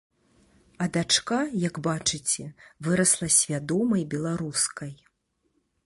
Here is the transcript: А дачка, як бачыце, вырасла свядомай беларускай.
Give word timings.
А 0.85 0.87
дачка, 0.95 1.39
як 1.67 1.75
бачыце, 1.87 2.47
вырасла 2.87 3.27
свядомай 3.39 4.03
беларускай. 4.15 4.93